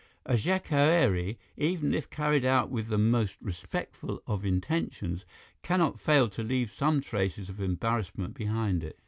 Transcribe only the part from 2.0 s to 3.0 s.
carried out with the